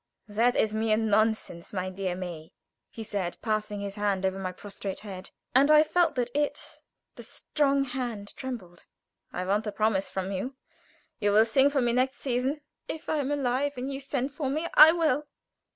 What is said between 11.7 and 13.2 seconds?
me next season?" "If I